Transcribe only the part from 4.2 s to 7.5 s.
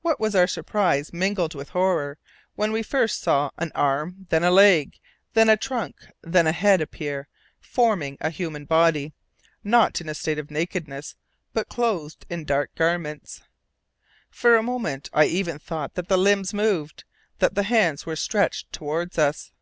then a leg, then a trunk, then a head appear,